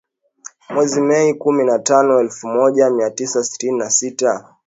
[0.69, 4.55] Mwezi Mei kumi na tano elfu moja mia tisa sitini na sita